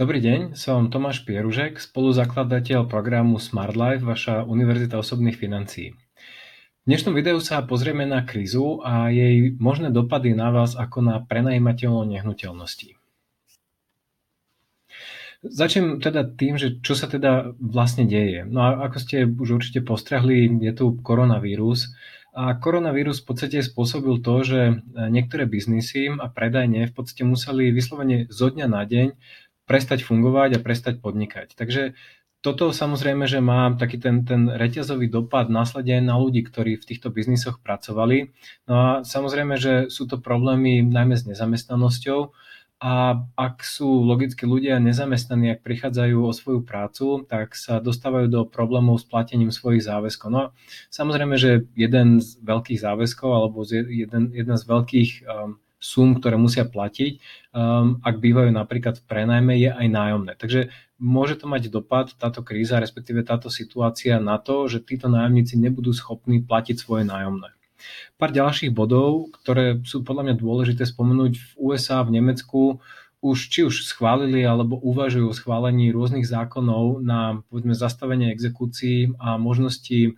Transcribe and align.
Dobrý 0.00 0.16
deň, 0.16 0.56
som 0.56 0.88
Tomáš 0.88 1.28
Pieružek, 1.28 1.76
spoluzakladateľ 1.76 2.88
programu 2.88 3.36
Smart 3.36 3.76
Life, 3.76 4.00
vaša 4.00 4.48
Univerzita 4.48 4.96
osobných 4.96 5.36
financií. 5.36 5.92
V 5.92 6.84
dnešnom 6.88 7.12
videu 7.12 7.36
sa 7.36 7.60
pozrieme 7.60 8.08
na 8.08 8.24
krízu 8.24 8.80
a 8.80 9.12
jej 9.12 9.52
možné 9.60 9.92
dopady 9.92 10.32
na 10.32 10.56
vás 10.56 10.72
ako 10.72 11.04
na 11.04 11.20
prenajímateľov 11.20 12.08
nehnuteľností. 12.16 12.96
Začnem 15.44 16.00
teda 16.00 16.24
tým, 16.32 16.56
že 16.56 16.80
čo 16.80 16.96
sa 16.96 17.04
teda 17.04 17.52
vlastne 17.60 18.08
deje. 18.08 18.48
No 18.48 18.64
a 18.64 18.88
ako 18.88 18.96
ste 19.04 19.28
už 19.28 19.60
určite 19.60 19.84
postrehli, 19.84 20.48
je 20.64 20.72
tu 20.72 20.96
koronavírus 21.04 21.92
a 22.32 22.56
koronavírus 22.56 23.20
v 23.20 23.36
podstate 23.36 23.60
spôsobil 23.60 24.16
to, 24.24 24.48
že 24.48 24.60
niektoré 25.12 25.44
biznisy 25.44 26.08
a 26.08 26.24
predajne 26.32 26.88
v 26.88 26.92
podstate 26.96 27.28
museli 27.28 27.68
vyslovene 27.68 28.32
zo 28.32 28.48
dňa 28.48 28.64
na 28.64 28.88
deň 28.88 29.08
prestať 29.70 30.02
fungovať 30.02 30.58
a 30.58 30.64
prestať 30.66 30.98
podnikať. 30.98 31.54
Takže 31.54 31.94
toto 32.42 32.72
samozrejme, 32.74 33.28
že 33.30 33.38
má 33.38 33.70
taký 33.76 34.02
ten, 34.02 34.26
ten 34.26 34.50
reťazový 34.50 35.06
dopad 35.06 35.46
následne 35.46 36.02
na 36.02 36.18
ľudí, 36.18 36.42
ktorí 36.42 36.80
v 36.80 36.88
týchto 36.88 37.14
biznisoch 37.14 37.62
pracovali. 37.62 38.34
No 38.66 38.74
a 38.74 38.88
samozrejme, 39.06 39.54
že 39.60 39.92
sú 39.92 40.10
to 40.10 40.18
problémy 40.18 40.82
najmä 40.82 41.14
s 41.14 41.28
nezamestnanosťou 41.28 42.34
a 42.80 43.22
ak 43.36 43.60
sú 43.60 44.08
logicky 44.08 44.48
ľudia 44.48 44.80
nezamestnaní, 44.80 45.52
ak 45.52 45.60
prichádzajú 45.60 46.16
o 46.16 46.32
svoju 46.32 46.64
prácu, 46.64 47.28
tak 47.28 47.52
sa 47.52 47.76
dostávajú 47.76 48.26
do 48.32 48.40
problémov 48.48 48.96
s 48.96 49.04
platením 49.04 49.52
svojich 49.52 49.84
záväzkov. 49.84 50.28
No 50.32 50.38
a 50.40 50.46
samozrejme, 50.88 51.36
že 51.36 51.68
jeden 51.76 52.24
z 52.24 52.40
veľkých 52.40 52.80
záväzkov 52.80 53.28
alebo 53.28 53.68
jeden, 53.68 54.32
jeden 54.32 54.56
z 54.56 54.64
veľkých 54.64 55.10
um, 55.28 55.60
sum, 55.80 56.20
ktoré 56.20 56.36
musia 56.36 56.68
platiť, 56.68 57.12
um, 57.56 57.98
ak 58.04 58.20
bývajú 58.20 58.52
napríklad 58.52 59.00
v 59.00 59.04
prenajme, 59.08 59.56
je 59.56 59.72
aj 59.72 59.86
nájomné. 59.88 60.32
Takže 60.36 60.68
môže 61.00 61.40
to 61.40 61.48
mať 61.48 61.72
dopad, 61.72 62.12
táto 62.20 62.44
kríza, 62.44 62.78
respektíve 62.78 63.24
táto 63.24 63.48
situácia 63.48 64.20
na 64.20 64.36
to, 64.36 64.68
že 64.68 64.84
títo 64.84 65.08
nájomníci 65.08 65.56
nebudú 65.56 65.96
schopní 65.96 66.44
platiť 66.44 66.76
svoje 66.76 67.08
nájomné. 67.08 67.56
Pár 68.20 68.30
ďalších 68.36 68.76
bodov, 68.76 69.32
ktoré 69.40 69.80
sú 69.88 70.04
podľa 70.04 70.30
mňa 70.30 70.34
dôležité 70.36 70.84
spomenúť 70.84 71.32
v 71.40 71.50
USA, 71.56 72.04
v 72.04 72.20
Nemecku, 72.20 72.84
už 73.20 73.38
či 73.52 73.64
už 73.64 73.84
schválili 73.84 74.44
alebo 74.44 74.80
uvažujú 74.80 75.28
o 75.28 75.36
schválení 75.36 75.92
rôznych 75.92 76.24
zákonov 76.24 77.04
na 77.04 77.44
povedzme, 77.48 77.76
zastavenie 77.76 78.32
exekúcií 78.32 79.12
a 79.20 79.36
možnosti 79.36 80.16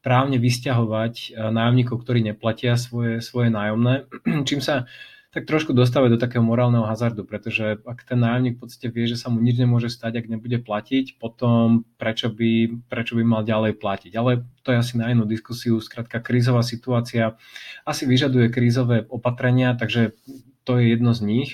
právne 0.00 0.40
vysťahovať 0.40 1.14
eh, 1.14 1.52
nájomníkov, 1.52 2.02
ktorí 2.04 2.24
neplatia 2.24 2.76
svoje, 2.76 3.20
svoje 3.24 3.48
nájomné, 3.52 4.08
čím 4.48 4.60
sa 4.60 4.88
tak 5.30 5.46
trošku 5.46 5.70
dostávajú 5.70 6.18
do 6.18 6.22
takého 6.22 6.42
morálneho 6.42 6.82
hazardu, 6.82 7.22
pretože 7.22 7.78
ak 7.86 8.02
ten 8.02 8.18
nájomník 8.18 8.58
v 8.58 8.62
podstate 8.66 8.90
vie, 8.90 9.06
že 9.06 9.14
sa 9.14 9.30
mu 9.30 9.38
nič 9.38 9.62
nemôže 9.62 9.86
stať, 9.86 10.18
ak 10.18 10.26
nebude 10.26 10.58
platiť, 10.58 11.22
potom 11.22 11.86
prečo 12.02 12.34
by, 12.34 12.82
prečo 12.90 13.14
by 13.14 13.22
mal 13.22 13.46
ďalej 13.46 13.78
platiť. 13.78 14.12
Ale 14.18 14.42
to 14.66 14.74
je 14.74 14.82
asi 14.82 14.94
na 14.98 15.14
inú 15.14 15.30
diskusiu. 15.30 15.78
Skrátka, 15.78 16.18
krízová 16.18 16.66
situácia 16.66 17.38
asi 17.86 18.10
vyžaduje 18.10 18.50
krízové 18.50 19.06
opatrenia, 19.06 19.78
takže 19.78 20.18
to 20.66 20.82
je 20.82 20.98
jedno 20.98 21.14
z 21.14 21.22
nich. 21.22 21.50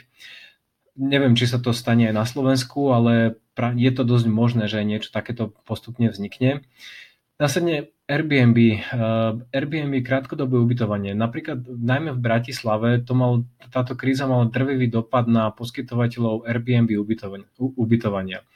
Neviem, 0.97 1.37
či 1.37 1.45
sa 1.45 1.61
to 1.61 1.77
stane 1.77 2.09
aj 2.09 2.17
na 2.17 2.25
Slovensku, 2.25 2.97
ale 2.97 3.37
je 3.77 3.93
to 3.93 4.09
dosť 4.09 4.27
možné, 4.33 4.73
že 4.73 4.89
niečo 4.89 5.13
takéto 5.13 5.53
postupne 5.69 6.09
vznikne. 6.09 6.65
Následne 7.37 7.93
Airbnb, 8.07 8.55
uh, 8.95 9.35
Airbnb 9.51 9.99
krátkodobé 10.07 10.63
ubytovanie. 10.63 11.11
Napríklad 11.11 11.67
najmä 11.67 12.15
v 12.15 12.23
Bratislave 12.23 13.03
to 13.03 13.19
mal, 13.19 13.43
táto 13.75 13.99
kríza 13.99 14.31
mala 14.31 14.47
drvivý 14.47 14.87
dopad 14.87 15.27
na 15.27 15.51
poskytovateľov 15.51 16.47
Airbnb 16.47 16.87
ubytovania. 17.59 18.47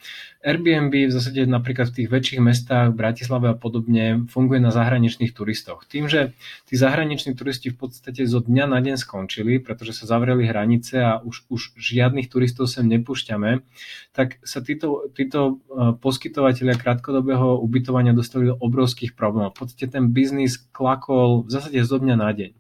Airbnb 0.40 0.94
v 0.94 1.10
zásade 1.10 1.50
napríklad 1.50 1.90
v 1.90 1.96
tých 1.98 2.08
väčších 2.14 2.40
mestách, 2.40 2.94
Bratislave 2.94 3.50
a 3.50 3.58
podobne 3.58 4.30
funguje 4.30 4.62
na 4.62 4.70
zahraničných 4.70 5.34
turistoch. 5.34 5.82
Tým, 5.82 6.06
že 6.06 6.30
tí 6.70 6.78
zahraniční 6.78 7.34
turisti 7.34 7.74
v 7.74 7.90
podstate 7.90 8.22
zo 8.30 8.38
dňa 8.38 8.70
na 8.70 8.78
deň 8.78 9.02
skončili, 9.02 9.58
pretože 9.58 9.98
sa 9.98 10.06
zavreli 10.06 10.46
hranice 10.46 11.02
a 11.02 11.18
už, 11.18 11.50
už 11.50 11.74
žiadnych 11.74 12.30
turistov 12.30 12.70
sem 12.70 12.86
nepúšťame, 12.86 13.66
tak 14.14 14.38
sa 14.46 14.62
títo, 14.62 15.10
títo 15.10 15.58
uh, 15.66 15.90
poskytovateľia 15.98 16.78
krátkodobého 16.78 17.58
ubytovania 17.58 18.14
dostali 18.14 18.46
do 18.46 18.54
obrovských 18.54 19.18
problémov 19.18 19.39
No, 19.40 19.48
v 19.48 19.56
podstate 19.56 19.88
ten 19.88 20.12
biznis 20.12 20.60
klakol 20.60 21.48
v 21.48 21.56
zásade 21.56 21.80
zo 21.80 21.96
dňa 21.96 22.16
na 22.20 22.28
deň. 22.28 22.52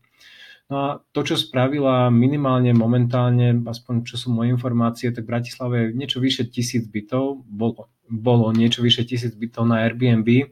No 0.70 0.76
a 0.78 0.88
to, 1.12 1.20
čo 1.26 1.36
spravila 1.36 2.08
minimálne 2.14 2.72
momentálne, 2.72 3.58
aspoň 3.68 4.06
čo 4.06 4.16
sú 4.16 4.32
moje 4.32 4.54
informácie, 4.54 5.12
tak 5.12 5.26
v 5.26 5.32
Bratislave 5.36 5.76
je 5.76 5.98
niečo 5.98 6.22
vyše 6.22 6.46
tisíc 6.46 6.86
bytov, 6.86 7.42
bolo, 7.44 7.90
bolo 8.06 8.48
niečo 8.54 8.80
vyše 8.80 9.04
tisíc 9.04 9.34
bytov 9.34 9.66
na 9.66 9.82
Airbnb 9.84 10.48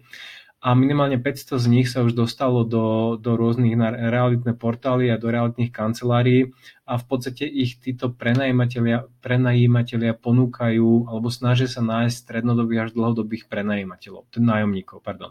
a 0.59 0.75
minimálne 0.75 1.23
500 1.23 1.55
z 1.63 1.67
nich 1.71 1.87
sa 1.87 2.03
už 2.03 2.19
dostalo 2.19 2.67
do, 2.67 3.15
do 3.15 3.39
rôznych 3.39 3.79
realitné 3.95 4.59
portály 4.59 5.07
a 5.07 5.15
do 5.15 5.31
realitných 5.31 5.71
kancelárií 5.71 6.51
a 6.83 6.99
v 6.99 7.05
podstate 7.07 7.47
ich 7.47 7.79
títo 7.79 8.11
prenajímatelia, 8.11 9.07
prenajímatelia 9.23 10.19
ponúkajú 10.19 11.07
alebo 11.07 11.31
snažia 11.31 11.71
sa 11.71 11.79
nájsť 11.79 12.17
strednodobých 12.27 12.91
až 12.91 12.99
dlhodobých 12.99 13.47
prenajímateľov, 13.47 14.27
nájomníkov, 14.35 14.99
pardon. 14.99 15.31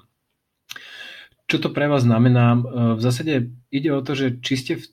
Čo 1.48 1.58
to 1.64 1.70
pre 1.72 1.88
vás 1.88 2.04
znamená? 2.04 2.60
V 2.96 3.02
zásade 3.02 3.56
ide 3.72 3.90
o 3.96 4.04
to, 4.04 4.20
že 4.20 4.44
či 4.44 4.54
ste 4.60 4.74
v 4.78 4.86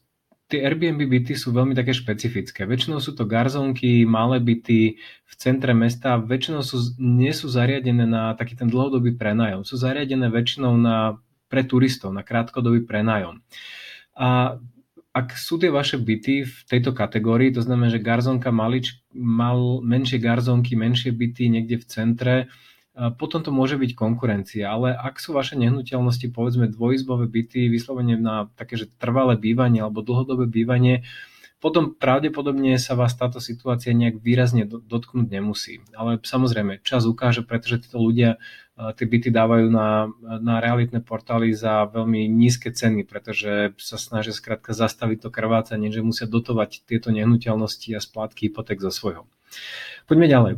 tie 0.46 0.60
Airbnb 0.60 1.08
byty 1.08 1.34
sú 1.34 1.50
veľmi 1.50 1.72
také 1.72 1.96
špecifické. 1.96 2.68
Väčšinou 2.68 3.00
sú 3.00 3.16
to 3.16 3.24
garzonky, 3.24 4.04
malé 4.04 4.38
byty 4.38 5.00
v 5.00 5.34
centre 5.34 5.72
mesta, 5.72 6.20
väčšinou 6.20 6.60
sú, 6.60 6.94
nie 7.00 7.32
sú 7.32 7.48
zariadené 7.48 8.04
na 8.04 8.36
taký 8.36 8.54
ten 8.54 8.68
dlhodobý 8.68 9.16
prenájom. 9.16 9.64
Sú 9.64 9.80
zariadené 9.80 10.28
väčšinou 10.28 10.76
na, 10.76 11.18
pre 11.48 11.64
turistov, 11.64 12.12
na 12.12 12.20
krátkodobý 12.20 12.84
prenájom. 12.84 13.40
A 14.14 14.60
ak 15.14 15.38
sú 15.38 15.56
tie 15.56 15.70
vaše 15.70 15.96
byty 15.96 16.42
v 16.44 16.56
tejto 16.66 16.90
kategórii, 16.90 17.54
to 17.54 17.62
znamená, 17.62 17.88
že 17.90 18.02
garzonka 18.02 18.50
malič, 18.50 18.98
mal 19.14 19.80
menšie 19.80 20.18
garzonky, 20.18 20.74
menšie 20.76 21.14
byty 21.14 21.48
niekde 21.50 21.80
v 21.80 21.88
centre, 21.88 22.36
potom 22.94 23.42
to 23.42 23.50
môže 23.50 23.74
byť 23.74 23.98
konkurencia, 23.98 24.70
ale 24.70 24.94
ak 24.94 25.18
sú 25.18 25.34
vaše 25.34 25.58
nehnuteľnosti, 25.58 26.30
povedzme 26.30 26.70
dvojizbové 26.70 27.26
byty, 27.26 27.66
vyslovene 27.66 28.14
na 28.14 28.46
také, 28.54 28.78
že 28.78 28.86
trvalé 28.86 29.34
bývanie 29.34 29.82
alebo 29.82 30.06
dlhodobé 30.06 30.46
bývanie, 30.46 31.02
potom 31.58 31.96
pravdepodobne 31.96 32.76
sa 32.76 32.92
vás 32.92 33.16
táto 33.16 33.40
situácia 33.40 33.96
nejak 33.96 34.20
výrazne 34.20 34.68
dotknúť 34.68 35.32
nemusí. 35.32 35.80
Ale 35.96 36.20
samozrejme, 36.20 36.84
čas 36.84 37.08
ukáže, 37.08 37.40
pretože 37.40 37.88
títo 37.88 38.04
ľudia 38.04 38.36
tie 38.76 39.06
byty 39.08 39.32
dávajú 39.32 39.72
na, 39.72 40.12
na 40.44 40.60
realitné 40.60 41.00
portály 41.00 41.56
za 41.56 41.88
veľmi 41.88 42.28
nízke 42.28 42.68
ceny, 42.68 43.08
pretože 43.08 43.72
sa 43.80 43.96
snažia 43.96 44.36
skrátka 44.36 44.76
zastaviť 44.76 45.24
to 45.24 45.32
krvácanie, 45.32 45.88
že 45.88 46.04
musia 46.04 46.28
dotovať 46.28 46.84
tieto 46.84 47.08
nehnuteľnosti 47.08 47.88
a 47.96 48.00
splátky 48.02 48.52
hypoték 48.52 48.84
zo 48.84 48.92
svojho. 48.92 49.24
Poďme 50.04 50.28
ďalej. 50.28 50.52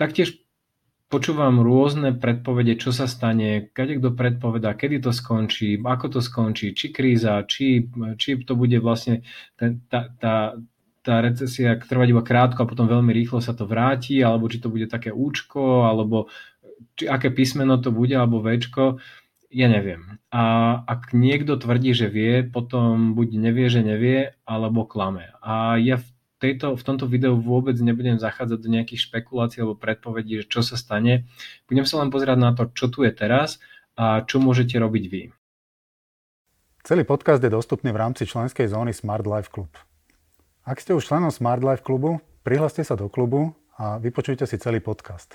Taktiež 0.00 0.40
počúvam 1.06 1.62
rôzne 1.62 2.14
predpovede, 2.18 2.74
čo 2.78 2.90
sa 2.90 3.06
stane, 3.06 3.70
kade 3.70 4.02
kto 4.02 4.14
predpovedá, 4.14 4.74
kedy 4.74 4.98
to 4.98 5.14
skončí, 5.14 5.78
ako 5.78 6.18
to 6.18 6.20
skončí, 6.22 6.74
či 6.74 6.90
kríza, 6.90 7.46
či, 7.46 7.86
či 8.18 8.42
to 8.42 8.58
bude 8.58 8.74
vlastne 8.82 9.22
ten, 9.54 9.86
tá, 9.86 10.10
tá, 10.18 10.58
tá 11.06 11.14
recesia 11.22 11.78
trvať 11.78 12.10
iba 12.10 12.22
krátko 12.26 12.66
a 12.66 12.70
potom 12.70 12.90
veľmi 12.90 13.14
rýchlo 13.14 13.38
sa 13.38 13.54
to 13.54 13.70
vráti, 13.70 14.18
alebo 14.18 14.50
či 14.50 14.58
to 14.58 14.66
bude 14.66 14.90
také 14.90 15.14
účko, 15.14 15.86
alebo 15.86 16.26
či 16.98 17.06
aké 17.06 17.30
písmeno 17.30 17.78
to 17.78 17.94
bude, 17.94 18.12
alebo 18.18 18.42
Včko, 18.42 18.98
ja 19.54 19.70
neviem. 19.70 20.18
A 20.34 20.74
ak 20.84 21.14
niekto 21.14 21.54
tvrdí, 21.54 21.94
že 21.94 22.10
vie, 22.10 22.42
potom 22.42 23.14
buď 23.14 23.28
nevie, 23.38 23.66
že 23.70 23.86
nevie, 23.86 24.34
alebo 24.42 24.84
klame. 24.84 25.30
A 25.38 25.78
ja 25.78 26.02
v 26.02 26.08
tejto, 26.38 26.76
v 26.76 26.84
tomto 26.84 27.06
videu 27.08 27.36
vôbec 27.36 27.76
nebudem 27.80 28.18
zachádzať 28.20 28.58
do 28.60 28.68
nejakých 28.68 29.00
špekulácií 29.08 29.64
alebo 29.64 29.80
predpovedí, 29.80 30.44
že 30.44 30.48
čo 30.48 30.60
sa 30.60 30.76
stane. 30.76 31.24
Budem 31.68 31.86
sa 31.88 31.98
len 32.00 32.10
pozerať 32.12 32.38
na 32.38 32.52
to, 32.52 32.68
čo 32.72 32.88
tu 32.92 33.04
je 33.04 33.12
teraz 33.12 33.58
a 33.96 34.20
čo 34.24 34.40
môžete 34.40 34.76
robiť 34.76 35.04
vy. 35.08 35.32
Celý 36.86 37.02
podcast 37.02 37.42
je 37.42 37.50
dostupný 37.50 37.90
v 37.90 37.98
rámci 37.98 38.30
členskej 38.30 38.70
zóny 38.70 38.94
Smart 38.94 39.26
Life 39.26 39.50
Club. 39.50 39.74
Ak 40.62 40.78
ste 40.78 40.94
už 40.94 41.10
členom 41.10 41.34
Smart 41.34 41.64
Life 41.64 41.82
klubu, 41.82 42.22
prihláste 42.46 42.86
sa 42.86 42.94
do 42.94 43.10
klubu 43.10 43.58
a 43.74 43.98
vypočujte 43.98 44.46
si 44.46 44.54
celý 44.58 44.78
podcast. 44.78 45.34